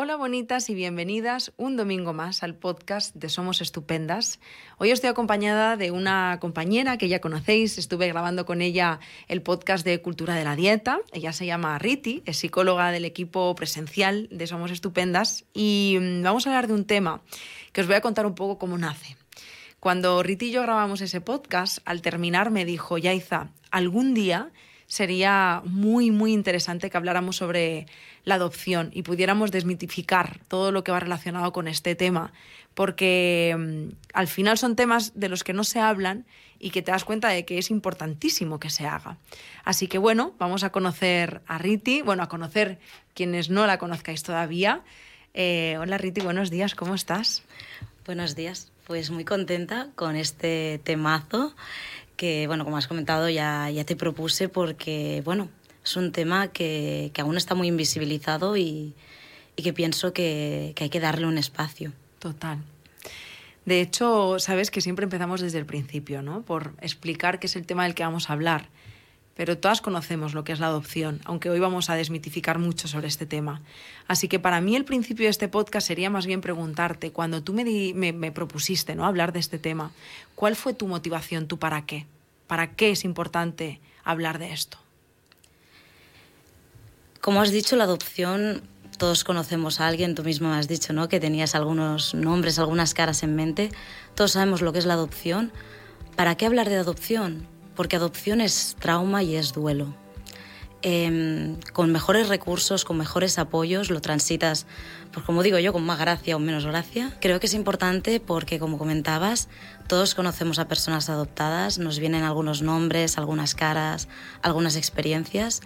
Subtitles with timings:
[0.00, 4.38] Hola bonitas y bienvenidas un domingo más al podcast de Somos Estupendas.
[4.76, 9.84] Hoy estoy acompañada de una compañera que ya conocéis, estuve grabando con ella el podcast
[9.84, 11.00] de Cultura de la Dieta.
[11.12, 16.46] Ella se llama Riti, es psicóloga del equipo presencial de Somos Estupendas y mm, vamos
[16.46, 17.20] a hablar de un tema
[17.72, 19.16] que os voy a contar un poco cómo nace.
[19.80, 24.52] Cuando Riti y yo grabamos ese podcast, al terminar me dijo, Yaiza, algún día
[24.88, 27.86] sería muy, muy interesante que habláramos sobre
[28.24, 32.32] la adopción y pudiéramos desmitificar todo lo que va relacionado con este tema,
[32.74, 36.24] porque mm, al final son temas de los que no se hablan
[36.58, 39.18] y que te das cuenta de que es importantísimo que se haga.
[39.62, 42.78] Así que bueno, vamos a conocer a Riti, bueno, a conocer
[43.14, 44.82] quienes no la conozcáis todavía.
[45.34, 47.42] Eh, hola Riti, buenos días, ¿cómo estás?
[48.06, 51.54] Buenos días, pues muy contenta con este temazo
[52.18, 55.48] que, bueno, como has comentado, ya, ya te propuse porque, bueno,
[55.82, 58.94] es un tema que, que aún está muy invisibilizado y,
[59.56, 61.92] y que pienso que, que hay que darle un espacio.
[62.18, 62.58] Total.
[63.64, 66.42] De hecho, sabes que siempre empezamos desde el principio, ¿no?
[66.42, 68.68] Por explicar qué es el tema del que vamos a hablar.
[69.38, 73.06] Pero todas conocemos lo que es la adopción, aunque hoy vamos a desmitificar mucho sobre
[73.06, 73.62] este tema.
[74.08, 77.52] Así que para mí el principio de este podcast sería más bien preguntarte, cuando tú
[77.54, 79.06] me, propusiste ¿no?
[79.06, 79.92] hablar de este tema,
[80.34, 82.04] ¿cuál fue tu motivación, tu para qué?
[82.48, 84.78] ¿Para qué es importante hablar de esto?
[87.20, 88.64] Como has dicho, la adopción,
[88.98, 91.08] todos conocemos a alguien, tú mismo has dicho, ¿no?
[91.08, 93.70] Que tenías algunos nombres, algunas caras en mente.
[94.16, 95.52] Todos sabemos lo que es la adopción.
[96.16, 97.46] ¿Para qué hablar de adopción?
[97.78, 99.94] Porque adopción es trauma y es duelo.
[100.82, 104.66] Eh, con mejores recursos, con mejores apoyos, lo transitas,
[105.12, 107.16] pues como digo yo, con más gracia o menos gracia.
[107.20, 109.48] Creo que es importante porque, como comentabas,
[109.86, 114.08] todos conocemos a personas adoptadas, nos vienen algunos nombres, algunas caras,
[114.42, 115.60] algunas experiencias,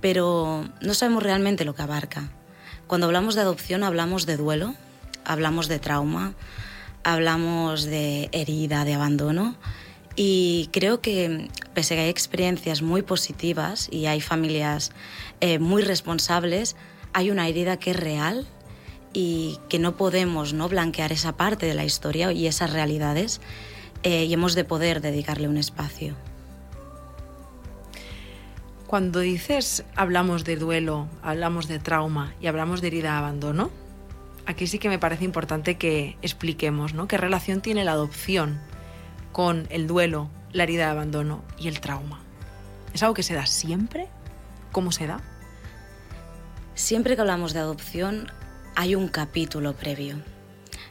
[0.00, 2.30] pero no sabemos realmente lo que abarca.
[2.86, 4.76] Cuando hablamos de adopción hablamos de duelo,
[5.24, 6.34] hablamos de trauma,
[7.02, 9.56] hablamos de herida, de abandono.
[10.14, 14.92] Y creo que pese a que hay experiencias muy positivas y hay familias
[15.40, 16.76] eh, muy responsables,
[17.12, 18.46] hay una herida que es real
[19.14, 23.40] y que no podemos no blanquear esa parte de la historia y esas realidades
[24.02, 26.14] eh, y hemos de poder dedicarle un espacio.
[28.86, 33.70] Cuando dices hablamos de duelo, hablamos de trauma y hablamos de herida de abandono,
[34.44, 37.08] aquí sí que me parece importante que expliquemos ¿no?
[37.08, 38.60] qué relación tiene la adopción
[39.32, 42.20] con el duelo, la herida de abandono y el trauma.
[42.94, 44.08] ¿Es algo que se da siempre?
[44.70, 45.20] ¿Cómo se da?
[46.74, 48.30] Siempre que hablamos de adopción
[48.74, 50.16] hay un capítulo previo.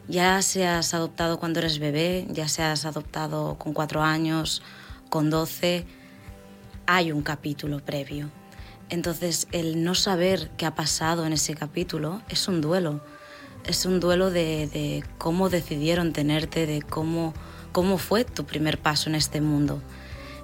[0.08, 4.62] Ya seas adoptado cuando eres bebé, ya seas adoptado con cuatro años,
[5.10, 5.86] con doce,
[6.86, 8.30] hay un capítulo previo.
[8.90, 13.02] Entonces, el no saber qué ha pasado en ese capítulo es un duelo.
[13.66, 17.34] Es un duelo de, de cómo decidieron tenerte, de cómo
[17.72, 19.82] cómo fue tu primer paso en este mundo.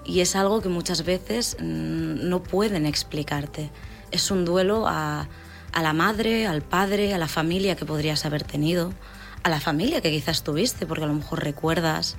[0.06, 3.70] Y es algo que muchas veces mm, no pueden explicarte.
[4.12, 5.28] Es un duelo a,
[5.74, 8.94] a la madre, al padre, a la familia que podrías haber tenido,
[9.44, 12.16] a la familia que quizás tuviste, porque a lo mejor recuerdas.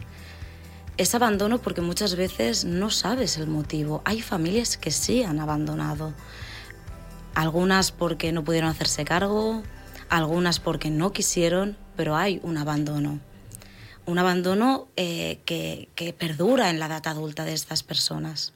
[0.99, 4.03] Es abandono porque muchas veces no sabes el motivo.
[4.05, 6.13] Hay familias que sí han abandonado.
[7.35, 9.63] Algunas porque no pudieron hacerse cargo,
[10.09, 13.21] algunas porque no quisieron, pero hay un abandono
[14.09, 18.55] un abandono eh, que, que, perdura en la edad adulta de estas personas.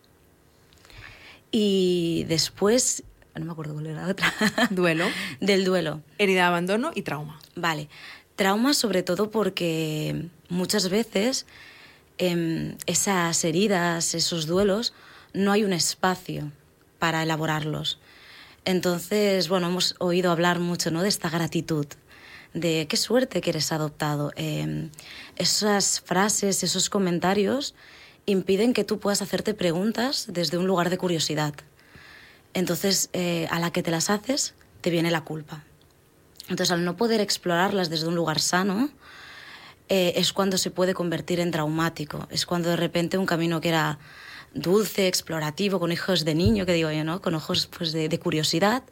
[1.51, 3.05] Y después,
[3.35, 4.33] no me acuerdo cuál era la otra.
[4.71, 5.05] Duelo.
[5.41, 6.01] Del duelo.
[6.17, 7.39] Herida de abandono y trauma.
[7.55, 7.91] Vale.
[8.35, 11.45] Trauma sobre todo porque muchas veces
[12.17, 14.95] eh, esas heridas, esos duelos,
[15.35, 16.51] no hay un espacio
[16.99, 17.99] para elaborarlos.
[18.65, 21.03] Entonces, bueno, hemos oído hablar mucho ¿no?
[21.03, 21.87] de esta gratitud,
[22.55, 24.33] de qué suerte que eres adoptado.
[24.37, 24.89] Eh,
[25.37, 27.75] esas frases, esos comentarios
[28.27, 31.55] impiden que tú puedas hacerte preguntas desde un lugar de curiosidad.
[32.55, 35.65] Entonces, eh, a la que te las haces, te viene la culpa.
[36.43, 38.91] Entonces, al no poder explorarlas desde un lugar sano,
[39.89, 42.27] eh, es cuando se puede convertir en traumático.
[42.31, 43.99] Es cuando de repente un camino que era
[44.53, 47.23] dulce, explorativo, con ojos de niño, que digo yo, ¿no?
[47.23, 48.83] Con ojos pues, de, curiosidad,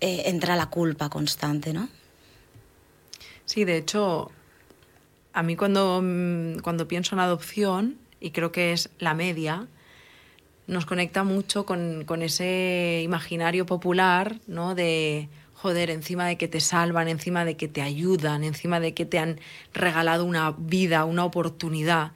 [0.00, 1.88] entra la culpa constante, ¿no?
[3.46, 4.30] Sí, de hecho,
[5.32, 9.66] a mí cuando, mm, cuando pienso en adopción, y creo que es la media,
[10.66, 14.74] nos conecta mucho con, con ese imaginario popular, ¿no?
[14.74, 19.04] De, joder, encima de que te salvan, encima de que te ayudan, encima de que
[19.04, 19.40] te han
[19.72, 22.12] regalado una vida, una oportunidad.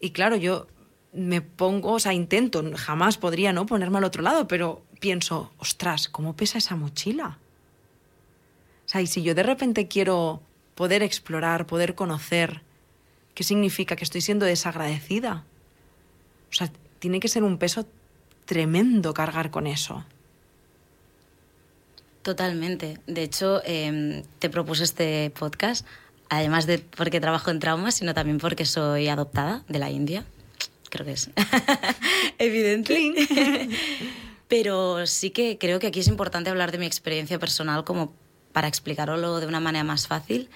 [0.00, 0.66] Y claro, yo
[1.12, 6.08] me pongo, o sea, intento, jamás podría no ponerme al otro lado, pero pienso, ostras,
[6.08, 7.38] ¿cómo pesa esa mochila?
[8.86, 10.40] O sea, y si yo de repente quiero
[10.74, 12.62] poder explorar, poder conocer,
[13.34, 13.96] ¿qué significa?
[13.96, 15.44] Que estoy siendo desagradecida.
[16.50, 17.86] O sea, tiene que ser un peso
[18.44, 20.04] tremendo cargar con eso.
[22.22, 22.98] Totalmente.
[23.06, 25.86] De hecho, em, te propuse este podcast,
[26.28, 30.24] además de porque trabajo en traumas, sino también porque soy adoptada de la India.
[30.90, 31.30] Creo que es
[32.38, 33.12] evidente.
[34.48, 38.12] Pero sí que creo que aquí es importante hablar de mi experiencia personal como
[38.56, 40.48] para explicarlo de una manera más fácil.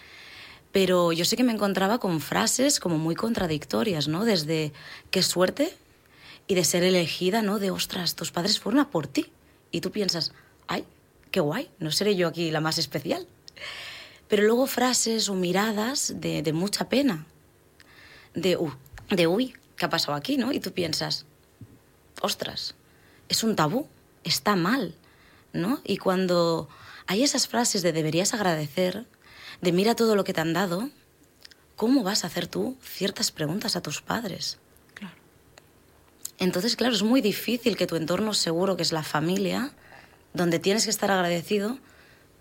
[0.73, 4.25] Pero yo sé que me encontraba con frases como muy contradictorias, ¿no?
[4.25, 4.73] Desde
[5.11, 5.77] qué suerte
[6.47, 7.59] y de ser elegida, ¿no?
[7.59, 9.31] De ostras, tus padres fueron a por ti.
[9.71, 10.33] Y tú piensas,
[10.67, 10.87] ay,
[11.31, 13.27] qué guay, no seré yo aquí la más especial.
[14.29, 17.27] Pero luego frases o miradas de, mucha pena,
[18.33, 18.73] de, uh,
[19.11, 20.39] de uy, ¿qué ha pasado aquí?
[20.39, 20.53] ¿no?
[20.53, 21.27] Y tú piensas,
[22.23, 22.75] ostras,
[23.29, 23.89] es un tabú,
[24.25, 24.95] está mal,
[25.53, 25.83] ¿no?
[25.85, 26.71] Y cuando
[27.11, 29.05] hay esas frases de deberías agradecer,
[29.61, 30.91] de mira todo lo que te han dado,
[31.75, 34.61] ¿cómo vas a hacer tú ciertas preguntas a tus padres?
[34.95, 35.17] Claro.
[36.39, 39.73] Entonces, claro, es muy difícil que tu entorno seguro, que es la familia,
[40.35, 41.81] donde tienes que estar agradecido,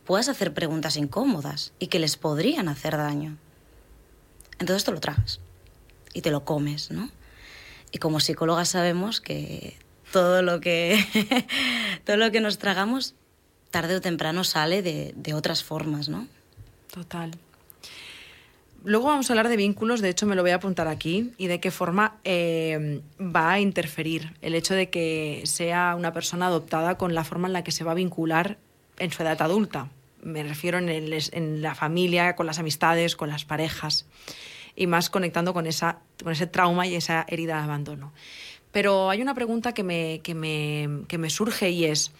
[0.06, 3.38] puedas hacer preguntas incómodas y que les podrían hacer daño.
[4.60, 5.40] Entonces te lo tragas
[6.14, 7.10] y te lo comes, ¿no?
[7.92, 9.80] Y como psicólogas sabemos que
[10.12, 11.04] todo lo que,
[12.06, 13.16] todo lo que nos tragamos,
[13.72, 16.28] tarde o temprano sale de, otras formas, ¿no?
[16.92, 17.32] Total.
[18.84, 21.48] Luego vamos a hablar de vínculos, de hecho me lo voy a apuntar aquí, y
[21.48, 26.98] de qué forma eh, va a interferir el hecho de que sea una persona adoptada
[26.98, 28.58] con la forma en la que se va a vincular
[28.98, 29.90] en su edad adulta.
[30.24, 34.06] Me refiero en, en la familia, con las amistades, con las parejas,
[34.76, 38.14] y más conectando con, esa, con ese trauma y esa herida de abandono.
[38.72, 42.12] Pero hay una pregunta que me, que me, que me surge y es,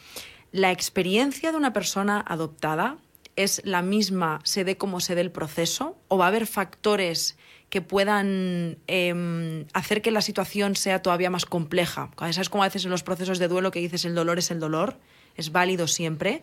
[0.52, 2.98] ¿la experiencia de una persona adoptada
[3.36, 5.98] es la misma, se dé como se dé el proceso?
[6.08, 7.38] ¿O va a haber factores
[7.70, 12.12] que puedan eh, hacer que la situación sea todavía más compleja?
[12.18, 14.60] ¿Sabes como a veces en los procesos de duelo que dices el dolor es el
[14.60, 14.98] dolor?
[15.36, 16.42] Es válido siempre,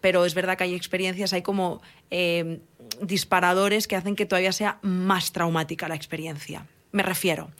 [0.00, 2.60] pero es verdad que hay experiencias, hay como eh,
[3.00, 6.66] disparadores que hacen que todavía sea más traumática la experiencia.
[6.90, 7.50] Me refiero.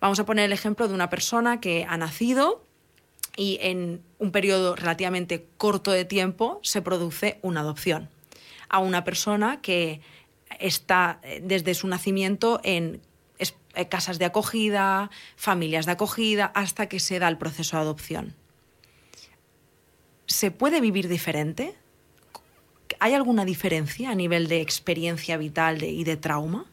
[0.00, 2.64] Vamos a poner el ejemplo de una persona que ha nacido
[3.36, 8.10] y en un periodo relativamente corto de tiempo se produce una adopción
[8.68, 10.00] a una persona que
[10.58, 13.00] está eh, desde su nacimiento en
[13.74, 18.34] eh, casas de acogida, familias de acogida, hasta que se da el proceso de adopción.
[20.26, 21.74] ¿Se puede vivir diferente?
[22.98, 26.66] ¿Hay alguna diferencia a nivel de experiencia vital y de trauma?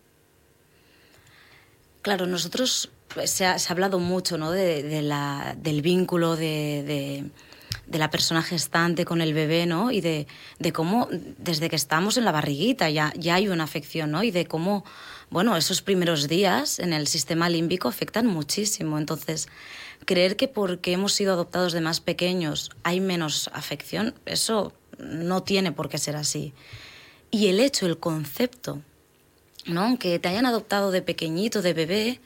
[2.02, 2.92] Claro, nosotros
[3.26, 4.52] se ha, hablado mucho ¿no?
[4.52, 7.32] de, de la, del vínculo de,
[7.88, 9.92] de, la persona gestante con el bebé, ¿no?
[9.92, 10.28] Y de,
[10.74, 11.08] cómo
[11.38, 14.24] desde que estamos en la barriguita ya, ya hay una afección, ¿no?
[14.24, 14.86] Y de cómo,
[15.32, 19.00] bueno, esos primeros días en el sistema límbico afectan muchísimo.
[19.00, 19.48] Entonces,
[20.06, 25.72] creer que porque hemos sido adoptados de más pequeños hay menos afección, eso no tiene
[25.72, 26.54] por qué ser así.
[27.32, 28.82] Y el hecho, el concepto,
[29.66, 29.98] ¿no?
[29.98, 32.22] Que te hayan adoptado de pequeñito, de bebé,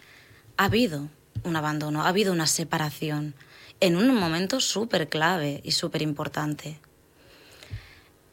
[0.58, 1.10] ha habido
[1.44, 3.36] un abandono, ha habido una separación
[3.80, 6.80] en un momento súper clave y súper importante.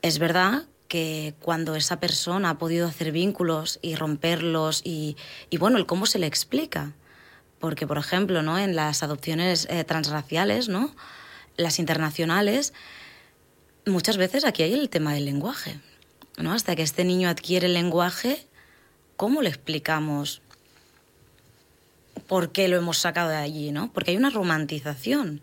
[0.03, 5.17] Es verdad que cuando esa persona ha podido hacer vínculos y romperlos y,
[5.59, 6.93] bueno, el cómo se le explica.
[7.59, 8.59] Porque, por ejemplo, ¿no?
[8.59, 10.95] en las adopciones eh, transraciales, ¿no?
[11.57, 12.73] las internacionales,
[13.87, 15.79] muchas veces aquí hay el tema del lenguaje.
[16.39, 16.53] ¿no?
[16.53, 18.47] Hasta que este niño adquiere el lenguaje,
[19.17, 20.43] ¿cómo le explicamos
[22.31, 23.93] por qué lo hemos sacado de allí, ¿no?
[23.93, 25.41] Porque hay una romantización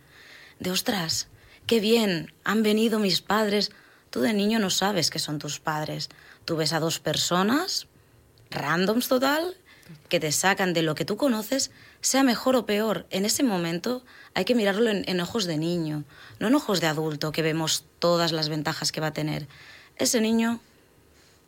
[0.58, 1.28] de, ostras,
[1.66, 3.72] qué bien, han venido mis padres.
[4.10, 6.08] Tú de niño no sabes que son tus padres.
[6.46, 7.88] Tú ves a dos personas,
[8.50, 9.58] randoms total,
[10.08, 13.06] que te sacan de lo que tú conoces, sea mejor o peor.
[13.10, 16.06] En ese momento hay que mirarlo en, en ojos de niño,
[16.40, 19.50] no en ojos de adulto, que vemos todas las ventajas que va a tener.
[19.98, 20.62] Ese niño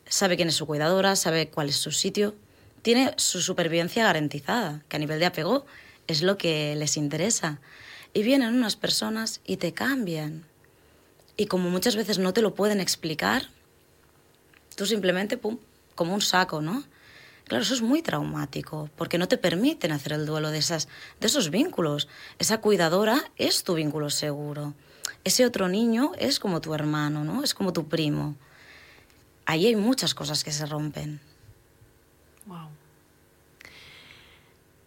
[0.05, 2.35] sabe quién es su cuidadora, sabe cuál es su sitio,
[2.81, 5.65] tiene su supervivencia garantizada, que a nivel de apego
[6.07, 7.59] es lo que les interesa.
[8.13, 10.45] Y vienen unas personas y te cambian.
[11.37, 13.49] Y como muchas veces no te lo pueden explicar,
[14.75, 15.39] tú simplemente,
[15.95, 16.83] como un saco, ¿no?
[17.45, 20.87] Claro, eso es muy traumático, porque no te permiten hacer el duelo de, esas,
[21.19, 22.07] de esos vínculos.
[22.37, 24.75] Esa cuidadora es tu vínculo seguro.
[25.23, 27.43] Ese otro niño es como tu hermano, ¿no?
[27.43, 28.35] Es como tu primo.
[29.45, 31.19] Ahí hay muchas cosas que se rompen.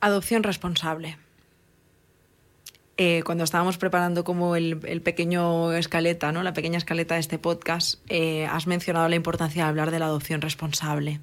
[0.00, 1.16] Adopción responsable.
[2.98, 6.42] eh, cuando estábamos preparando como el, pequeño escaleta, ¿no?
[6.42, 10.06] la pequeña escaleta de este podcast, eh, has mencionado la importancia de hablar de la
[10.06, 11.20] adopción responsable.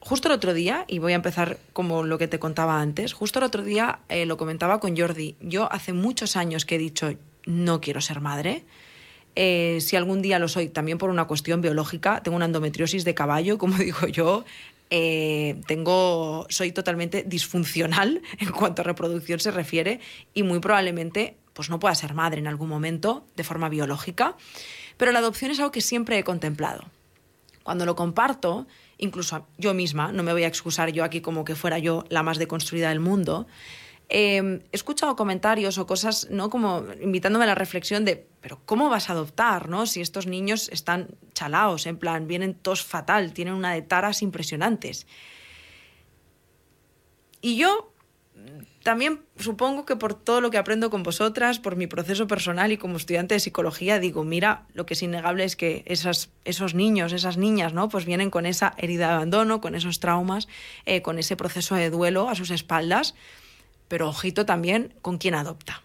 [0.00, 3.38] Justo el otro día, y voy a empezar como lo que te contaba antes, justo
[3.38, 7.14] el otro día eh, lo comentaba con Jordi, yo hace muchos años que he dicho
[7.46, 8.64] no quiero ser madre,
[9.36, 13.58] si algún día lo soy, también por una cuestión biológica, tengo una endometriosis de caballo,
[13.58, 14.44] como digo yo,
[14.90, 20.00] eh, tengo, soy totalmente disfuncional en cuanto a reproducción se refiere
[20.34, 24.36] y muy probablemente pues no pueda ser madre en algún momento de forma biológica,
[24.96, 26.84] pero la adopción es algo que siempre he contemplado.
[27.62, 28.66] Cuando lo comparto,
[28.98, 32.22] incluso yo misma, no me voy a excusar yo aquí como que fuera yo la
[32.22, 33.46] más deconstruida del mundo,
[34.16, 36.48] Em, he escuchado comentarios o cosas, ¿no?
[36.48, 39.86] Como invitándome a la reflexión de, pero ¿cómo vas a adoptar, no?
[39.86, 45.08] Si estos niños están chalaos, en plan, vienen todos fatal, tienen una de taras impresionantes.
[47.40, 47.90] Y yo
[48.84, 52.78] también supongo que por todo lo que aprendo con vosotras, por mi proceso personal y
[52.78, 57.12] como estudiante de psicología, digo, mira, lo que es innegable es que esas, esos niños,
[57.12, 57.88] esas niñas, ¿no?
[57.88, 60.46] Pues vienen con esa herida de abandono, con esos traumas,
[60.86, 63.16] eh, con ese proceso de duelo a sus espaldas
[63.88, 65.82] pero ojito también con quién adopta.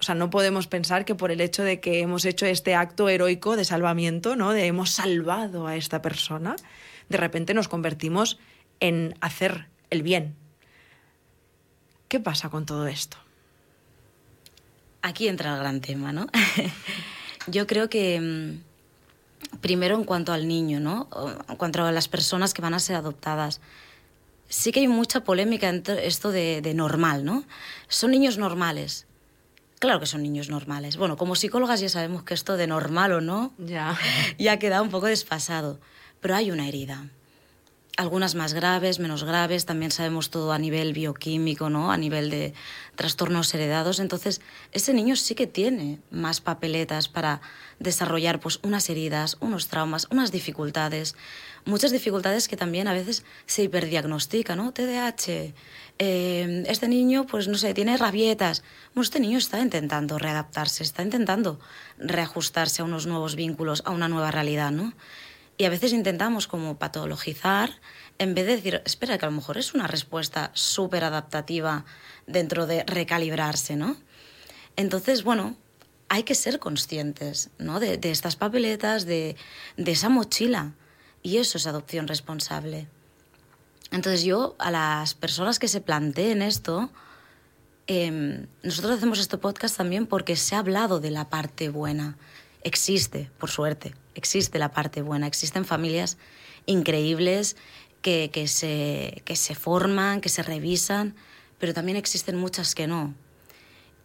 [0.00, 3.08] O sea, no podemos pensar que por el hecho de que hemos hecho este acto
[3.08, 4.52] heroico de salvamiento, ¿no?
[4.52, 6.56] De hemos salvado a esta persona,
[7.10, 8.38] de repente nos convertimos
[8.80, 10.36] en hacer el bien.
[12.08, 13.18] ¿Qué pasa con todo esto?
[15.02, 16.26] Aquí entra el gran tema, ¿no?
[17.46, 21.08] Yo creo que mm, primero en cuanto al niño, ¿no?
[21.48, 23.60] En cuanto a las personas que van a ser adoptadas
[24.50, 27.44] sí que hay mucha polémica entre esto de, normal, ¿no?
[27.88, 29.06] Son niños normales.
[29.78, 30.98] Claro que son niños normales.
[30.98, 33.96] Bueno, como psicólogas ya sabemos que esto de normal o no ya,
[34.38, 35.80] ya queda un poco desfasado.
[36.20, 37.08] Pero hay una herida.
[38.00, 41.92] Algunas más graves, menos graves, también sabemos todo a nivel bioquímico, ¿no?
[41.92, 42.54] A nivel de
[42.94, 44.00] trastornos heredados.
[44.00, 44.40] Entonces,
[44.72, 47.42] ese niño sí que tiene más papeletas para
[47.78, 51.14] desarrollar pues, unas heridas, unos traumas, unas dificultades
[51.64, 54.72] muchas dificultades que también a veces se hiperdiagnostican, ¿no?
[54.72, 55.52] TDAH,
[55.98, 58.62] eh, este niño, pues no sé, tiene rabietas.
[58.94, 61.60] Bueno, este niño está intentando readaptarse, está intentando
[61.98, 64.94] reajustarse a unos nuevos vínculos, a una nueva realidad, ¿no?
[65.60, 67.82] Y a veces intentamos como patologizar
[68.18, 71.84] en vez de decir, espera, que a lo mejor es una respuesta súper adaptativa
[72.26, 73.98] dentro de recalibrarse, ¿no?
[74.76, 75.58] Entonces, bueno,
[76.08, 77.78] hay que ser conscientes ¿no?
[77.78, 79.36] de, estas papeletas, de,
[79.76, 80.72] de esa mochila
[81.22, 82.88] y eso es adopción responsable.
[83.90, 86.88] Entonces yo a las personas que se planteen esto,
[87.86, 92.16] em, nosotros hacemos este podcast también porque se ha hablado de la parte buena.
[92.62, 95.26] Existe, por suerte, existe la parte buena.
[95.26, 96.18] Existen familias
[96.66, 97.56] increíbles
[98.02, 101.14] que, que, se, que se forman, que se revisan,
[101.58, 103.14] pero también existen muchas que no.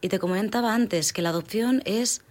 [0.01, 2.21] Y te comentaba antes que la adopción es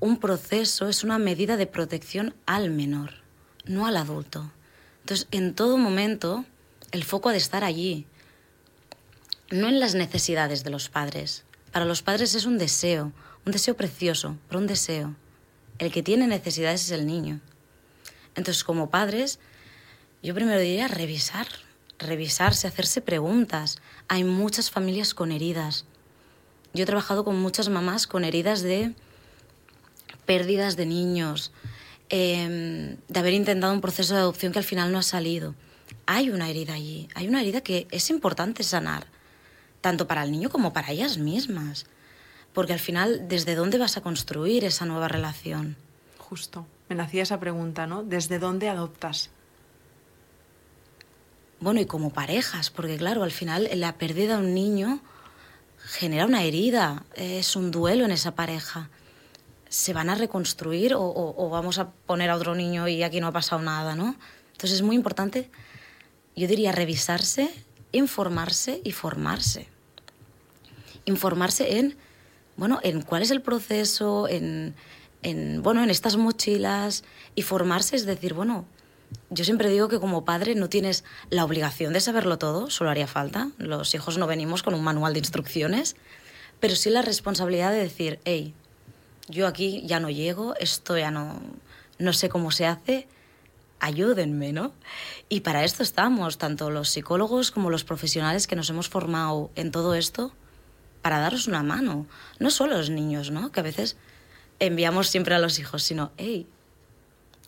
[0.00, 3.24] un proceso, es una medida de protección al menor
[3.66, 4.50] no al adulto.
[5.00, 6.44] Entonces, en todo momento,
[6.92, 8.06] el foco ha de estar allí,
[9.50, 11.44] no en las necesidades de los padres.
[11.72, 13.12] Para los padres es un deseo,
[13.44, 15.14] un deseo precioso, pero un deseo.
[15.78, 17.40] El que tiene necesidades es el niño.
[18.34, 19.38] Entonces, como padres,
[20.22, 21.46] yo primero diría revisar,
[21.98, 23.78] revisarse, hacerse preguntas.
[24.08, 25.84] Hay muchas familias con heridas.
[26.72, 28.94] Yo he trabajado con muchas mamás con heridas de
[30.26, 31.52] pérdidas de niños,
[32.10, 35.54] Em, de haber intentado un proceso de adopción que al final no ha salido.
[36.06, 39.06] Hay una herida allí, hay una herida que es importante sanar,
[39.80, 41.86] tanto para el niño como para ellas mismas,
[42.54, 45.76] porque al final, ¿desde dónde vas a construir esa nueva relación?
[46.18, 48.02] Justo, me nacía esa pregunta, ¿no?
[48.02, 49.30] ¿Desde dónde adoptas?
[51.60, 55.00] Bueno, y como parejas, porque claro, al final la pérdida de un niño
[55.78, 58.88] genera una herida, es un duelo en esa pareja
[59.74, 63.32] se van a reconstruir o, vamos a poner a otro niño y aquí no ha
[63.32, 64.14] pasado nada, ¿no?
[64.52, 65.50] Entonces es muy importante,
[66.36, 67.50] yo diría, revisarse,
[67.90, 69.66] informarse y formarse.
[71.06, 71.96] Informarse en,
[72.56, 74.74] bueno, en cuál es el proceso, en,
[75.22, 78.66] en, bueno, en estas mochilas y formarse es decir, bueno,
[79.30, 83.06] yo siempre digo que como padre no tienes la obligación de saberlo todo, solo haría
[83.06, 83.50] falta.
[83.58, 85.96] Los hijos no venimos con un manual de instrucciones,
[86.60, 88.54] pero sí la responsabilidad de decir, hey,
[89.28, 91.40] yo aquí ya no llego, esto ya no,
[91.98, 93.08] no sé cómo se hace,
[93.80, 94.72] ayúdenme, ¿no?
[95.28, 99.70] Y para esto estamos, tanto los psicólogos como los profesionales que nos hemos formado en
[99.70, 100.32] todo esto,
[101.04, 102.06] para daros una mano.
[102.38, 103.52] No solo los niños, ¿no?
[103.52, 103.98] Que a veces
[104.58, 106.46] enviamos siempre a los hijos, sino, hey,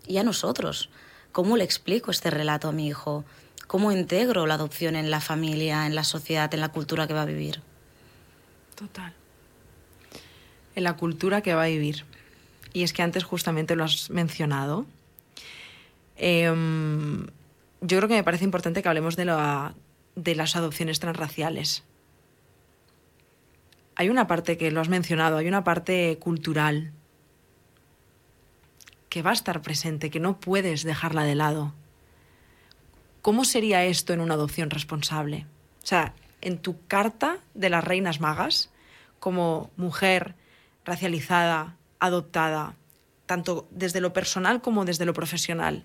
[0.07, 0.91] y a nosotros.
[1.33, 3.25] ¿Cómo le explico este relato a mi hijo?
[3.67, 7.23] ¿Cómo integro la adopción en la familia, en la sociedad, en la cultura que va
[7.23, 7.63] a vivir?
[8.75, 9.15] Total.
[10.75, 12.05] En la cultura que va a vivir.
[12.75, 14.85] Y es que antes justamente lo has mencionado.
[16.19, 17.27] Em,
[17.81, 19.73] yo creo que me parece importante que hablemos de, la,
[20.15, 21.85] de las adopciones transraciales.
[23.97, 26.93] Hay una parte que lo has mencionado, hay una parte cultural
[29.09, 31.73] que va a estar presente, que no puedes dejarla de lado.
[33.23, 35.47] ¿Cómo sería esto en una adopción responsable?
[35.83, 38.71] O sea, en tu carta de las reinas magas,
[39.19, 40.35] como mujer
[40.85, 42.75] racializada, adoptada,
[43.25, 45.85] tanto desde lo personal como desde lo profesional,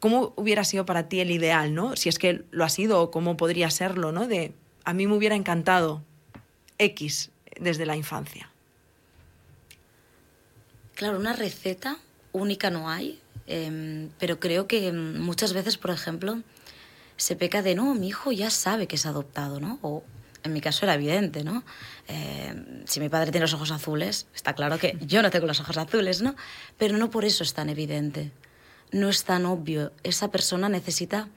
[0.00, 1.96] ¿cómo hubiera sido para ti el ideal, no?
[1.96, 4.28] Si es que lo ha sido o cómo podría serlo, ¿no?
[4.28, 4.52] De
[4.84, 6.04] a mí me hubiera encantado
[6.78, 8.50] X desde la infancia.
[10.94, 11.98] Claro, una receta
[12.32, 16.42] única no hay, em, pero creo que muchas veces, por ejemplo,
[17.16, 19.78] se peca de, no, mi hijo ya sabe que es adoptado, ¿no?
[19.82, 20.04] O
[20.42, 21.64] en mi caso era evidente, ¿no?
[22.08, 25.60] Em, si mi padre tiene los ojos azules, está claro que yo no tengo los
[25.60, 26.34] ojos azules, ¿no?
[26.78, 28.32] Pero no por eso es tan evidente,
[28.92, 29.92] no es tan obvio.
[30.02, 31.28] Esa persona necesita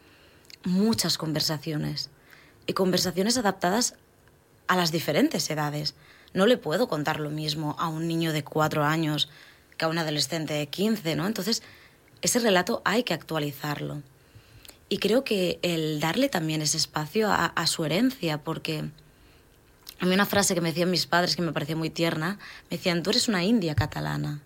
[0.63, 2.09] muchas conversaciones
[2.67, 3.95] y conversaciones adaptadas
[4.69, 5.95] a las diferentes edades.
[6.33, 9.27] No le puedo contar lo mismo a un niño de cuatro años
[9.77, 11.25] que a un adolescente de 15, ¿no?
[11.25, 11.63] Entonces,
[12.21, 14.03] ese relato hay que actualizarlo.
[14.87, 18.85] Y creo que el darle también ese espacio a, su herencia, porque
[19.99, 22.37] a mí una frase que me decían mis padres que me parecía muy tierna,
[22.69, 24.41] me decían, tú eres una india catalana,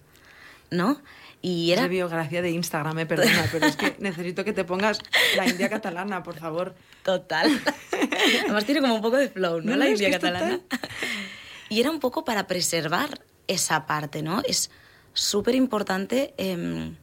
[0.72, 1.01] ¿no?
[1.42, 1.88] Y era...
[1.88, 5.00] biografía de Instagram, me perdona, pero es que necesito que te pongas
[5.36, 6.75] la india catalana, por favor.
[7.04, 7.62] Total.
[8.44, 9.76] Además tiene como un poco de flow, ¿no?
[9.76, 10.60] la india catalana.
[11.70, 14.42] Y era un poco para preservar esa parte, ¿no?
[14.48, 14.72] Es
[15.14, 16.96] súper importante em,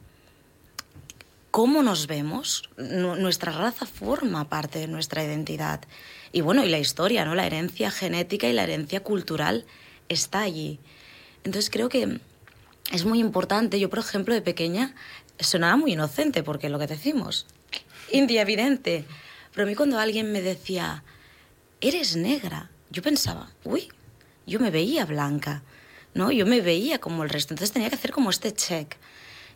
[1.51, 2.69] cómo nos vemos.
[2.77, 5.81] nuestra raza forma parte de nuestra identidad.
[6.31, 7.35] Y bueno, y la historia, ¿no?
[7.35, 9.65] La herencia genética y la herencia cultural
[10.09, 10.79] está allí.
[11.43, 12.19] Entonces creo que
[12.91, 13.79] es muy importante.
[13.79, 14.95] Yo, por ejemplo, de pequeña
[15.39, 17.45] sonaba muy inocente, porque lo que decimos,
[18.11, 19.05] india evidente.
[19.53, 21.03] Pero a mí cuando alguien me decía,
[21.81, 23.89] eres negra, yo pensaba, uy,
[24.45, 25.63] yo me veía blanca.
[26.13, 26.31] ¿no?
[26.31, 28.95] Yo me veía como el resto, entonces tenía que hacer como este check.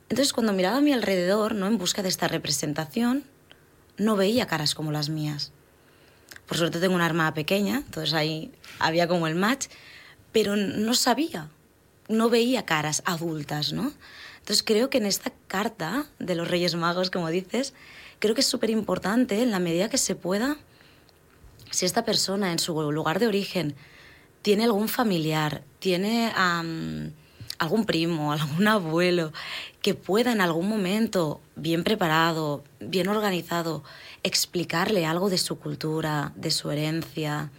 [0.09, 1.67] Entonces cuando miraba a mi alrededor, ¿no?
[1.67, 3.23] En busca de esta representación,
[3.97, 5.51] no veía caras como las mías.
[6.45, 9.67] Por suerte tengo una arma pequeña, entonces ahí había como el match,
[10.31, 11.49] pero no sabía,
[12.07, 13.93] no veía caras adultas, ¿no?
[14.39, 17.73] Entonces creo que en esta carta de los Reyes Magos, como dices,
[18.25, 20.57] creo que es súper importante en la medida que se pueda,
[21.69, 23.75] si esta persona en su lugar de origen
[24.41, 29.31] tiene algún familiar, tiene algún primo, algún abuelo
[29.83, 33.83] que pueda en algún momento, bien preparado, bien organizado,
[34.23, 37.51] explicarle algo de su cultura, de su herencia,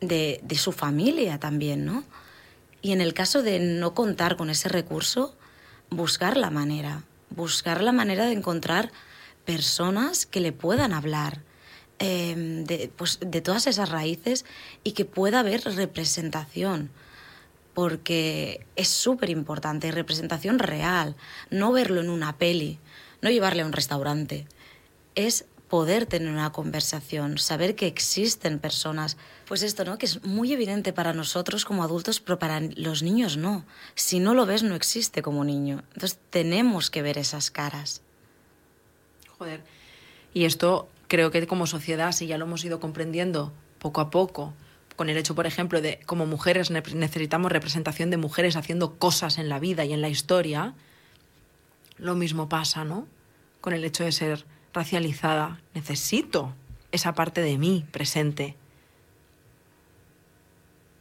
[0.00, 2.02] de su familia también, ¿no?
[2.80, 5.36] Y en el caso de no contar con ese recurso,
[5.90, 8.90] buscar la manera, buscar la manera de encontrar
[9.44, 11.42] personas que le puedan hablar,
[12.04, 14.44] Em, de, pues, de todas esas raíces
[14.82, 16.90] y que pueda haber representación,
[17.74, 21.14] porque es súper importante, representación real,
[21.50, 22.80] no verlo en una peli,
[23.20, 24.48] no llevarle a un restaurante,
[25.14, 29.96] es poder tener una conversación, saber que existen personas, pues esto, ¿no?
[29.96, 33.64] Que es muy evidente para nosotros como adultos, pero para los niños no.
[33.94, 35.84] Si no lo ves, no existe como niño.
[35.94, 38.02] Entonces tenemos que ver esas caras.
[39.42, 39.60] Joder.
[40.34, 44.54] Y esto creo que como sociedad, si ya lo hemos ido comprendiendo poco a poco,
[44.94, 49.48] con el hecho, por ejemplo, de como mujeres necesitamos representación de mujeres haciendo cosas en
[49.48, 50.74] la vida y en la historia,
[51.98, 53.08] lo mismo pasa, ¿no?
[53.60, 55.60] Con el hecho de ser racializada.
[55.74, 56.54] Necesito
[56.92, 58.54] esa parte de mí presente.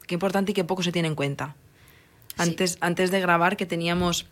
[0.08, 1.56] Qué importante y qué poco se tiene en cuenta.
[2.38, 4.26] Antes, antes de grabar, que teníamos,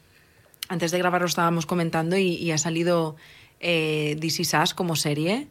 [0.68, 3.16] antes de grabar lo estábamos comentando y, ha salido
[3.60, 5.48] eh, This Is como serie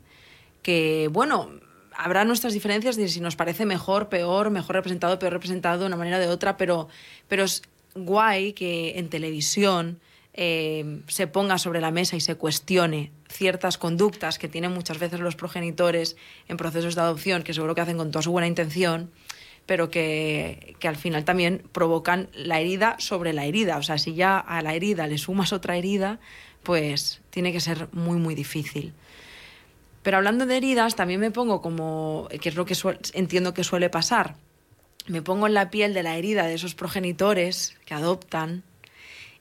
[0.62, 1.50] que, bueno,
[1.96, 5.96] habrá nuestras diferencias de si nos parece mejor, peor, mejor representado, peor representado de una
[5.96, 6.88] manera o de otra, pero,
[7.26, 7.62] pero es
[7.94, 9.98] guay que en televisión
[10.34, 15.20] eh, se ponga sobre la mesa y se cuestione ciertas conductas que tienen muchas veces
[15.20, 16.16] los progenitores
[16.46, 19.10] en procesos de adopción, que seguro que hacen con toda su buena intención,
[19.66, 23.76] pero que, que, al final también provocan la herida sobre la herida.
[23.76, 26.20] O sea, si ya a la herida le sumas otra herida,
[26.62, 28.92] pues tiene que ser muy, muy difícil.
[30.02, 32.76] Pero hablando de heridas, también me pongo como, que es lo que
[33.12, 34.34] entiendo que suele pasar,
[35.06, 38.64] me pongo en la piel de la herida de esos progenitores que adoptan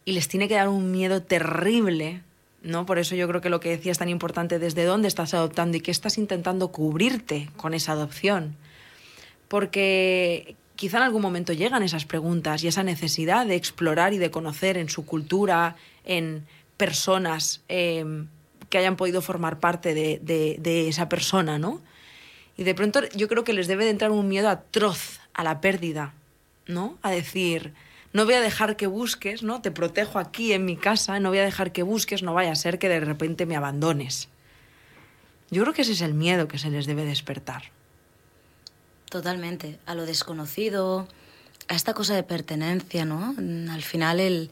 [0.06, 2.22] y les tiene que dar un miedo terrible,
[2.62, 2.86] ¿no?
[2.86, 5.78] Por eso yo creo que lo que decía es tan importante, desde dónde estás adoptando
[5.78, 8.58] y qué estás intentando cubrirte con esa adopción.
[9.48, 14.30] Porque quizá en algún momento llegan esas preguntas y esa necesidad de explorar y de
[14.30, 16.46] conocer en su cultura, en
[16.78, 18.28] personas em,
[18.70, 21.82] que hayan podido formar parte de, de, esa persona, ¿no?
[22.58, 25.62] Y de pronto yo creo que les debe de entrar un miedo atroz a la
[25.62, 26.14] pérdida,
[26.66, 26.98] ¿no?
[27.02, 27.74] A decir,
[28.14, 29.62] no voy a dejar que busques, ¿no?
[29.62, 32.56] Te protejo aquí en mi casa, no voy a dejar que busques, no vaya a
[32.56, 34.30] ser que de repente me abandones.
[35.50, 37.64] Yo creo que ese es el miedo que se les debe despertar.
[39.10, 41.08] Totalmente, a lo desconocido,
[41.70, 43.36] a esta cosa de pertenencia, ¿no?
[43.72, 44.52] Al final el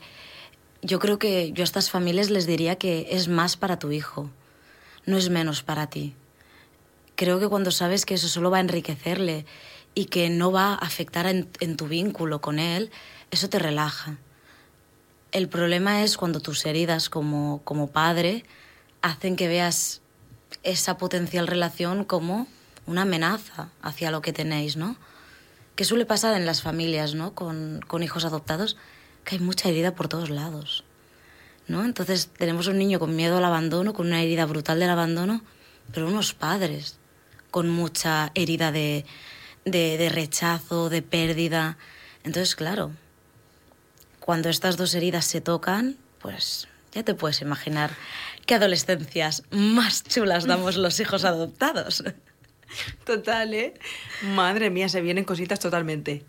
[0.85, 4.29] yo creo que yo a estas familias les diría que es más para tu hijo,
[5.05, 6.13] no es menos para ti.
[7.15, 9.45] Creo que cuando sabes que eso solo va a enriquecerle
[9.95, 12.91] y que no va a afectar en, tu vínculo con él,
[13.31, 14.17] eso te relaja.
[15.31, 18.45] El problema es cuando tus heridas como, como padre
[19.01, 20.01] hacen que veas
[20.61, 22.47] esa potencial relación como
[22.85, 24.97] una amenaza hacia lo que tenéis, ¿no?
[25.75, 27.33] Que suele pasar en las familias, ¿no?
[27.33, 28.77] Con, con hijos adoptados,
[29.25, 30.85] que hay mucha herida por todos lados,
[31.67, 31.83] ¿no?
[31.83, 35.41] Entonces tenemos un niño con miedo al abandono, con una herida brutal del abandono,
[35.91, 36.97] pero unos padres
[37.51, 39.05] con mucha herida de,
[39.65, 41.77] de, rechazo, de pérdida.
[42.23, 42.91] Entonces, claro,
[44.19, 47.91] cuando estas dos heridas se tocan, pues ya te puedes imaginar
[48.45, 52.03] qué adolescencias más chulas damos los hijos adoptados.
[53.05, 53.73] Total, ¿eh?
[54.21, 56.25] Madre mía, se vienen cositas totalmente.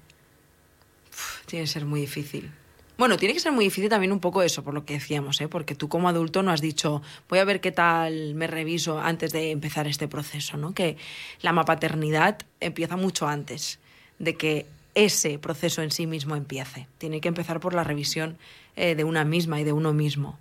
[1.47, 2.53] tiene que ser muy difícil.
[2.99, 5.49] Bueno, tiene que ser muy difícil también un poco eso, por lo que decíamos, ¿eh?
[5.49, 9.33] porque tú como adulto no has dicho, voy a ver qué tal me reviso antes
[9.33, 10.73] de empezar este proceso, ¿no?
[10.73, 10.97] Que
[11.43, 13.81] la mapaternidad empieza mucho antes
[14.19, 16.89] de que ese proceso en sí mismo empiece.
[16.97, 18.39] Tiene que empezar por la revisión
[18.77, 20.39] eh, de una misma y de uno mismo.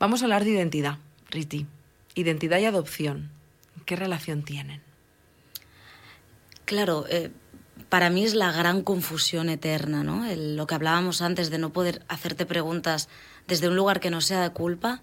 [0.00, 0.98] Vamos a hablar de identidad,
[1.30, 1.66] Riti.
[2.16, 3.30] Identidad y adopción.
[3.86, 4.80] ¿Qué relación tienen?
[6.64, 7.30] Claro, eh,
[7.90, 10.24] para mí es la gran confusión eterna, ¿no?
[10.34, 13.08] lo que hablábamos antes de no poder hacerte preguntas
[13.48, 15.02] desde un lugar que no sea de culpa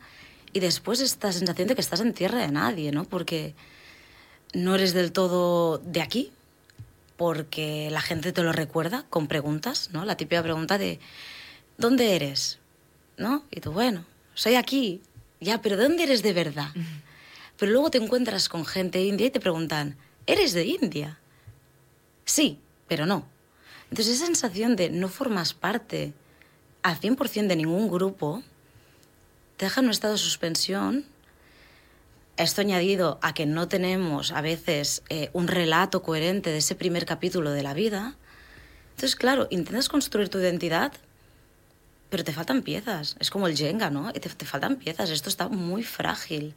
[0.54, 3.04] y después esta sensación de que estás en tierra de nadie, ¿no?
[3.04, 3.54] Porque
[4.54, 6.32] no eres del todo de aquí,
[7.18, 10.06] porque la gente te lo recuerda con preguntas, ¿no?
[10.06, 11.02] La típica pregunta de
[11.78, 12.60] ¿dónde eres?
[13.18, 13.44] ¿No?
[13.52, 15.02] Y tú, bueno, soy aquí.
[15.42, 16.70] Ya, pero ¿dónde eres de verdad?
[17.58, 21.20] Pero luego te encuentras con gente india y te preguntan, ¿eres de India?
[22.24, 23.28] Sí, pero no.
[23.90, 26.14] Entonces esa sensación de no formas parte
[26.84, 28.44] al 100% de ningún grupo
[29.58, 31.06] te deja en un estado de suspensión
[32.38, 37.06] esto añadido a que no tenemos a veces eh, un relato coherente de ese primer
[37.06, 38.16] capítulo de la vida.
[38.92, 40.94] Entonces, claro, intentas construir tu identidad,
[42.10, 43.16] pero te faltan piezas.
[43.20, 44.14] Es como el Jenga, ¿no?
[44.14, 45.10] Te, te faltan piezas.
[45.10, 46.54] Esto está muy frágil.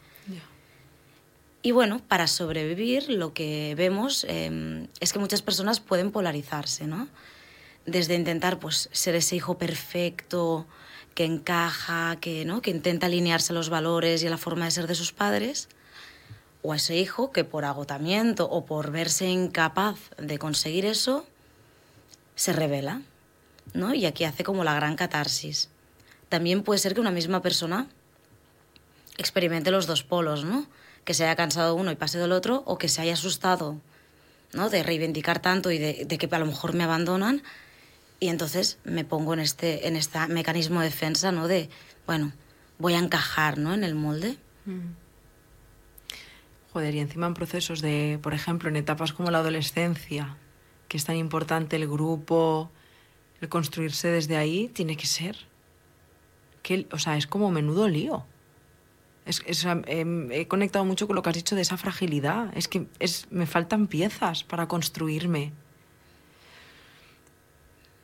[1.63, 7.09] Y bueno, para sobrevivir lo que vemos em, es que muchas personas pueden polarizarse, ¿no?
[7.85, 10.67] Desde intentar pues, ser ese hijo perfecto,
[11.15, 12.63] que encaja, que, ¿no?
[12.63, 15.69] que intenta alinearse a los valores y a la forma de ser de sus padres,
[16.63, 21.27] o a ese hijo que por agotamiento o por verse incapaz de conseguir eso,
[22.37, 23.03] se revela,
[23.75, 23.95] ¿no?
[23.95, 25.69] Y aquí hace como la gran catarsis.
[26.29, 27.87] También puede ser que una misma persona
[29.19, 30.67] experimente los dos polos, ¿no?
[31.05, 33.81] Que se haya cansado uno y pase del otro, o que se haya asustado,
[34.53, 34.71] ¿no?
[34.71, 37.43] De reivindicar tanto y de, que a lo mejor me abandonan
[38.21, 41.49] y entonces me pongo en este, en este mecanismo de defensa, ¿no?
[41.49, 41.71] De,
[42.07, 42.33] bueno,
[42.79, 43.73] voy a encajar, ¿no?
[43.73, 44.37] En el molde.
[44.67, 44.93] Mm.
[46.73, 50.37] Joder, y encima en procesos de, por ejemplo, en etapas como la adolescencia,
[50.87, 52.71] que es tan importante el grupo,
[53.41, 55.37] el construirse desde ahí, tiene que ser.
[56.63, 58.25] Que, o sea, es como menudo lío.
[59.47, 62.51] Es, em, he conectado mucho con lo que has dicho de esa fragilidad.
[62.57, 65.53] Es que es, me faltan piezas para construirme.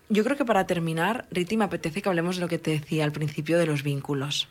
[0.09, 3.05] Yo creo que para terminar, Riti, me apetece que hablemos de lo que te decía
[3.05, 4.49] al principio de los vínculos.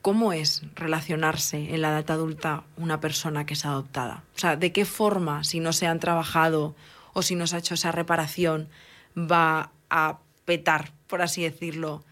[0.00, 4.24] ¿Cómo es relacionarse en la edad adulta una persona que es adoptada?
[4.34, 6.74] O sea, ¿de qué forma, si no se han trabajado
[7.12, 8.68] o si no se ha hecho esa reparación,
[9.14, 12.04] va a petar, por así decirlo,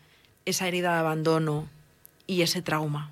[0.44, 1.68] esa herida de abandono
[2.26, 3.10] y ese trauma?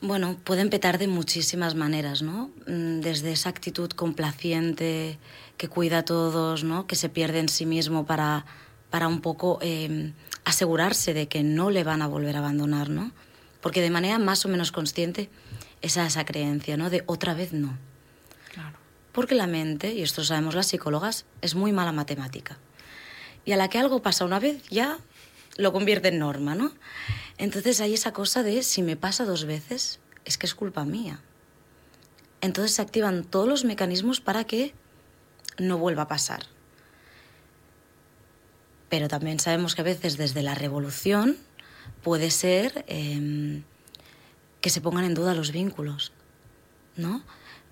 [0.00, 2.50] Bueno, pueden petar de muchísimas maneras, ¿no?
[2.66, 5.18] Mm, desde esa actitud complaciente,
[5.56, 6.86] que cuida a todos, ¿no?
[6.86, 8.44] Que se pierde en sí mismo para,
[8.90, 10.12] para un poco em,
[10.44, 13.12] asegurarse de que no le van a volver a abandonar, ¿no?
[13.62, 15.30] Porque de manera más o menos consciente
[15.80, 16.90] esa esa creencia, ¿no?
[16.90, 17.78] De otra vez no.
[18.52, 18.76] Claro.
[19.12, 22.58] Porque la mente, y esto sabemos las psicólogas, es muy mala matemática.
[23.46, 24.98] Y a la que algo pasa una vez, ya
[25.56, 26.72] lo convierte en norma, ¿no?
[27.38, 31.20] Entonces hay esa cosa de si me pasa dos veces, es que es culpa mía.
[32.40, 34.74] Entonces se activan todos los mecanismos para que
[35.58, 36.46] no vuelva a pasar.
[38.88, 41.36] Pero también sabemos que a veces desde la revolución
[42.02, 43.62] puede ser em,
[44.60, 46.12] que se pongan en duda los vínculos,
[46.96, 47.24] ¿no?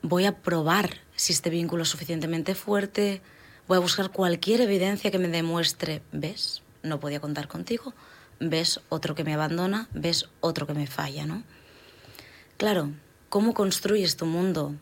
[0.02, 3.22] Voy a probar si este vínculo es suficientemente fuerte,
[3.68, 6.61] voy a buscar cualquier evidencia que me demuestre, ¿ves?
[6.82, 7.94] No podía contar contigo,
[8.40, 11.42] ves otro que me abandona, ves otro que me falla, ¿no?
[12.56, 12.90] Claro,
[13.28, 14.74] ¿cómo construyes tu mundo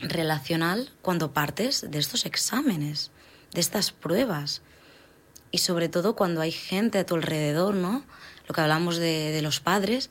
[0.00, 3.10] relacional cuando partes de estos exámenes,
[3.52, 4.62] de estas pruebas?
[5.50, 8.04] Y sobre todo cuando hay gente a tu alrededor, ¿no?
[8.46, 10.10] Lo que hablamos de, de los padres,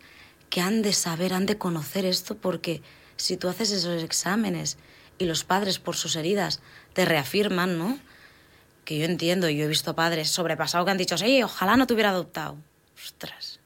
[0.50, 2.82] que han de saber, han de conocer esto, porque
[3.18, 4.78] si tú haces esos exámenes
[5.18, 6.62] y los padres por sus heridas
[6.94, 8.00] te reafirman, ¿no?
[8.88, 11.94] Que yo entiendo, yo he visto padres sobrepasados que han dicho, sí, ojalá no te
[11.94, 12.56] hubiera adoptado.
[12.96, 13.60] Ostras.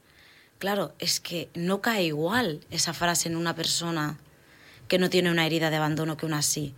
[0.57, 4.17] Claro, es que no cae igual esa frase en una persona
[4.87, 6.73] que no tiene una herida de abandono que una así.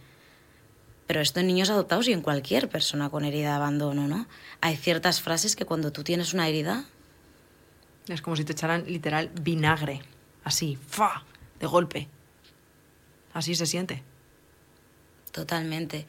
[1.08, 4.28] Pero esto en niños adoptados y en cualquier persona con herida de abandono, ¿no?
[4.60, 6.84] Hay ciertas frases que cuando tú tienes una herida...
[8.10, 10.02] Es como si te echaran literal vinagre,
[10.44, 11.24] así, fa,
[11.62, 12.10] de golpe.
[13.34, 14.04] Así se siente.
[15.32, 16.08] Totalmente.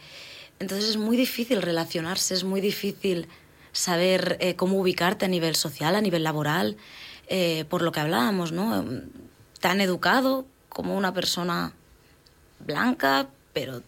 [0.59, 3.29] Entonces es muy difícil relacionarse, es muy difícil
[3.73, 6.77] saber eh, cómo ubicarte a nivel social, a nivel laboral,
[7.29, 8.85] eh, por lo que hablábamos, ¿no?
[9.61, 11.73] Tan educado como una persona
[12.61, 13.83] blanca, pero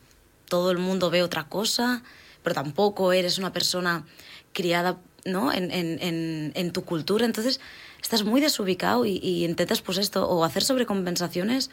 [0.49, 2.03] todo el mundo ve otra cosa,
[2.43, 4.05] pero tampoco eres una persona
[4.53, 5.53] criada ¿no?
[5.53, 7.27] en, en, en, tu cultura.
[7.27, 7.61] Entonces
[8.01, 11.71] estás muy desubicado y, y, intentas pues esto, o hacer sobrecompensaciones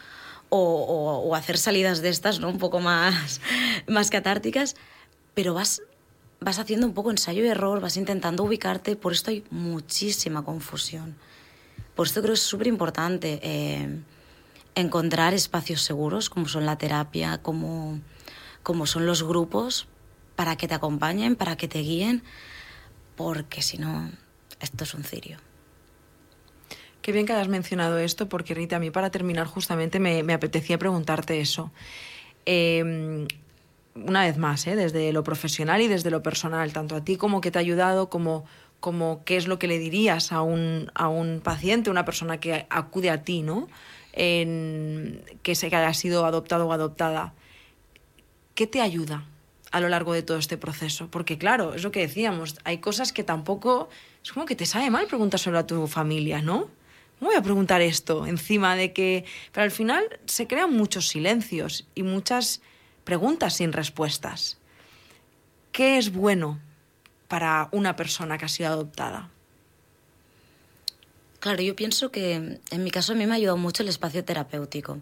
[0.56, 2.50] o, hacer salidas de estas, ¿no?
[2.50, 3.42] Un poco más,
[3.88, 4.76] más catárticas,
[5.34, 5.82] pero vas,
[6.40, 11.16] vas haciendo un poco ensayo y error, vas intentando ubicarte, por esto hay muchísima confusión.
[11.96, 14.00] Por esto creo que es súper importante eh,
[14.76, 18.00] encontrar espacios seguros, como son la terapia, como,
[18.62, 19.88] como son los grupos,
[20.36, 22.24] para que te acompañen, para que te guíen,
[23.16, 24.12] porque si no,
[24.60, 25.38] esto es un cirio.
[27.04, 30.78] Qué bien que hayas mencionado esto, porque Rita, a mí para terminar justamente me, apetecía
[30.78, 31.70] preguntarte eso.
[32.46, 33.28] Eh,
[33.94, 34.78] una vez más, ¿eh?
[34.78, 38.10] desde lo profesional y desde lo personal, tanto a ti como que te ha ayudado,
[38.10, 38.46] como,
[38.80, 42.66] como qué es lo que le dirías a un, a un paciente, una persona que
[42.70, 43.68] acude a ti, ¿no?
[44.14, 47.34] Que se que haya sido adoptado o adoptada.
[48.56, 49.26] ¿Qué te ayuda
[49.72, 51.10] a lo largo de todo este proceso?
[51.12, 53.90] Porque claro, es lo que decíamos, hay cosas que tampoco...
[54.24, 56.70] Es como que te sabe mal preguntárselo a tu familia, ¿no?
[57.24, 59.26] Voy a preguntar esto encima de que...
[59.52, 62.62] Pero al final se crean muchos silencios y muchas
[63.04, 64.58] preguntas sin respuestas.
[65.72, 66.60] ¿Qué es bueno
[67.28, 69.30] para una persona que ha sido adoptada?
[71.40, 74.24] Claro, yo pienso que en mi caso a mí me ha ayudado mucho el espacio
[74.24, 75.00] terapéutico.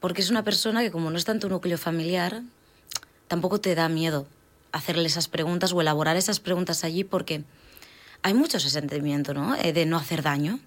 [0.00, 2.42] Porque es una persona que como no está en tu núcleo familiar,
[3.26, 4.26] tampoco te da miedo
[4.70, 7.44] hacerle esas preguntas o elaborar esas preguntas allí porque
[8.22, 9.54] hay mucho ese sentimiento, ¿no?
[9.54, 10.60] Eh, de no hacer daño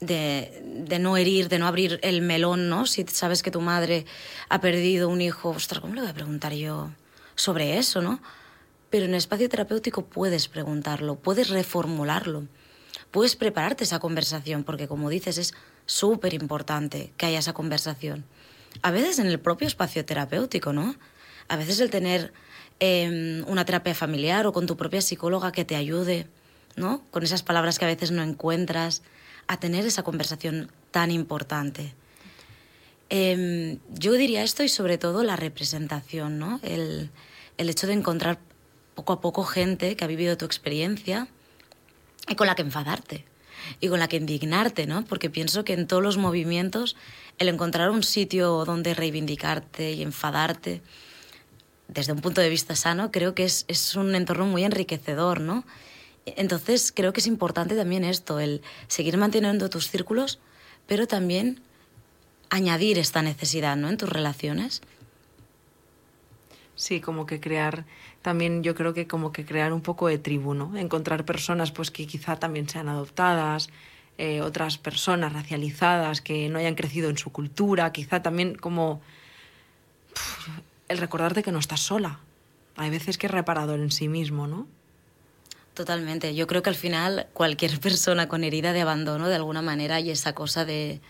[0.00, 2.86] de, de, no herir, de no abrir el melón, ¿no?
[2.86, 4.06] Si sabes que tu madre
[4.48, 6.90] ha perdido un hijo, ostras, ¿cómo le voy a preguntar yo
[7.34, 8.20] sobre eso, no?
[8.90, 12.44] Pero en el espacio terapéutico puedes preguntarlo, puedes reformularlo,
[13.10, 15.54] puedes prepararte esa conversación, porque como dices, es
[15.86, 18.24] súper importante que haya esa conversación.
[18.82, 20.94] A veces en el propio espacio terapéutico, ¿no?
[21.48, 22.32] A veces el tener
[22.80, 26.26] eh, una terapia familiar o con tu propia psicóloga que te ayude,
[26.76, 27.02] ¿no?
[27.10, 29.02] Con esas palabras que a veces no encuentras
[29.46, 31.94] a tener esa conversación tan importante.
[33.10, 36.60] Eh, yo diría esto y sobre todo la representación, ¿no?
[36.62, 37.10] El,
[37.58, 38.38] el, hecho de encontrar
[38.94, 41.28] poco a poco gente que ha vivido tu experiencia
[42.28, 43.24] y con la que enfadarte
[43.80, 45.04] y con la que indignarte, ¿no?
[45.04, 46.96] Porque pienso que en todos los movimientos
[47.38, 50.82] el encontrar un sitio donde reivindicarte y enfadarte
[51.88, 55.64] desde un punto de vista sano creo que es, es un entorno muy enriquecedor, ¿no?
[56.26, 60.38] Entonces creo que es importante también esto, el seguir manteniendo tus círculos,
[60.86, 61.60] pero también
[62.50, 63.88] añadir esta necesidad ¿no?
[63.88, 64.82] en tus relaciones.
[66.76, 67.84] Sí, como que crear,
[68.22, 70.76] también yo creo que como que crear un poco de tribu, ¿no?
[70.76, 73.68] Encontrar personas pues que quizá también sean adoptadas,
[74.18, 79.00] eh, otras personas racializadas que no hayan crecido en su cultura, quizá también como
[80.88, 82.20] el recordarte que no estás sola.
[82.76, 84.66] Hay veces que es reparador en sí mismo, ¿no?
[85.74, 86.36] Totalmente.
[86.36, 90.10] Yo creo que al final cualquier persona con herida de abandono, de alguna manera, hay
[90.10, 91.00] esa cosa de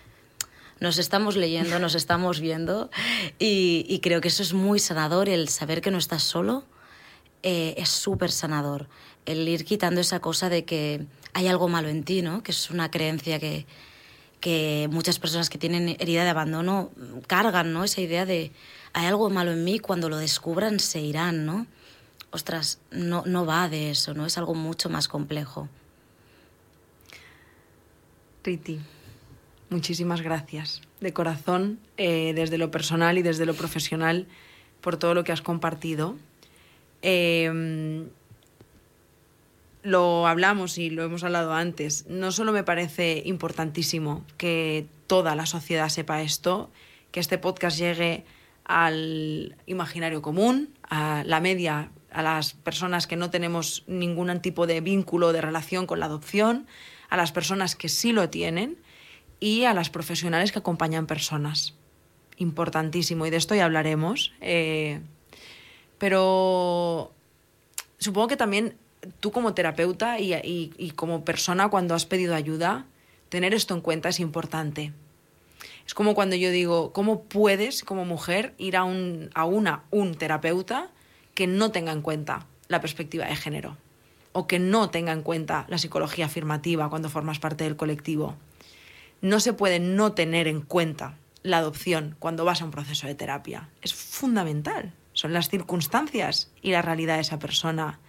[0.81, 2.90] nos estamos leyendo, nos estamos viendo
[3.38, 6.64] y, creo que eso es muy sanador, el saber que no estás solo
[7.42, 8.88] eh, es súper sanador.
[9.24, 12.42] El ir quitando esa cosa de que hay algo malo en ti, ¿no?
[12.42, 13.66] Que es una creencia que,
[14.40, 16.90] que muchas personas que tienen herida de abandono
[17.29, 17.85] cargan, ¿no?
[17.85, 18.50] Esa idea de
[18.92, 21.66] hay algo malo en mí, cuando lo descubran se irán, ¿no?
[22.34, 24.26] Ostras, no, no va de eso, ¿no?
[24.26, 25.68] Es algo mucho más complejo.
[28.42, 28.80] Riti,
[29.70, 34.26] muchísimas gracias de corazón, eh, desde lo personal y desde lo profesional,
[34.80, 36.16] por todo lo que has compartido.
[37.02, 38.08] Em,
[39.84, 42.04] lo hablamos y lo hemos hablado antes.
[42.08, 46.68] No solo me parece importantísimo que toda la sociedad sepa esto,
[47.12, 48.24] que este podcast llegue
[48.64, 54.81] al imaginario común, a la media, a las personas que no tenemos ningún tipo de
[54.81, 56.66] vínculo, de relación con la adopción,
[57.11, 58.79] a las personas que sí lo tienen
[59.40, 61.74] y a las profesionales que acompañan personas.
[62.37, 64.33] Importantísimo, y de esto ya hablaremos.
[64.40, 65.00] Eh,
[65.98, 67.12] pero
[67.98, 68.77] supongo que también
[69.18, 72.87] tú como terapeuta y, como persona cuando has pedido ayuda,
[73.29, 74.92] tener esto en cuenta es importante.
[75.85, 80.14] Es como cuando yo digo, ¿cómo puedes como mujer ir a, un, a una, un
[80.14, 80.92] terapeuta
[81.34, 83.76] que no tenga en cuenta la perspectiva de género?
[84.32, 88.36] O que no tenga en cuenta la psicología afirmativa cuando formas parte del colectivo.
[89.20, 93.14] No se puede no tener en cuenta la adopción cuando vas a un proceso de
[93.14, 93.68] terapia.
[93.82, 94.92] Es fundamental.
[95.12, 98.00] Son las circunstancias y la realidad de esa persona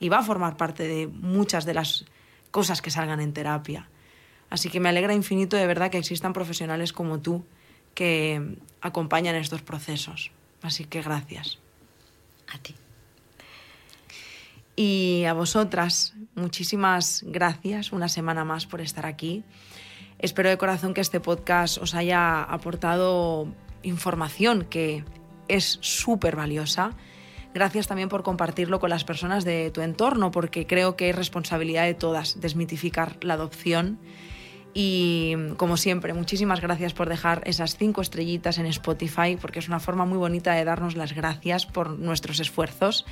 [0.00, 2.06] y va a formar parte de muchas de las
[2.50, 3.88] cosas que salgan en terapia.
[4.48, 7.44] Así que me alegra infinito de verdad que existan profesionales como tú
[7.94, 10.30] que acompañan estos procesos.
[10.62, 11.58] Así que gracias.
[12.52, 12.74] A ti.
[14.76, 19.44] Y a vosotras, muchísimas gracias una semana más por estar aquí.
[20.18, 23.48] Espero de corazón que este podcast os haya aportado
[23.82, 25.04] información que
[25.48, 26.96] es súper valiosa
[27.54, 31.84] Gracias también por compartirlo con las personas de tu entorno, porque creo que es responsabilidad
[31.84, 34.00] de todas desmitificar la adopción.
[34.76, 39.78] Y como siempre, muchísimas gracias por dejar esas cinco estrellitas en Spotify, porque es una
[39.78, 43.06] forma muy bonita de darnos las gracias por nuestros esfuerzos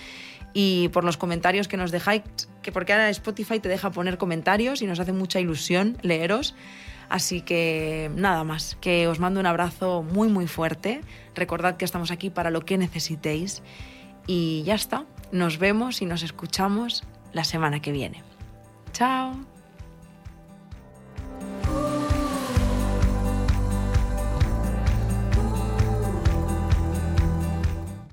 [0.52, 2.22] y por los comentarios que nos dejáis,
[2.62, 6.54] que porque ahora Spotify te deja poner comentarios y nos hace mucha ilusión leeros.
[7.08, 11.02] Así que nada más, que os mando un abrazo muy muy fuerte.
[11.34, 13.62] Recordad que estamos aquí para lo que necesitéis
[14.26, 15.04] y ya está.
[15.30, 18.22] Nos vemos y nos escuchamos la semana que viene.
[18.92, 19.51] Chao.